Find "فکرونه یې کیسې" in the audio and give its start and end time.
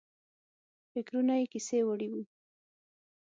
0.91-1.79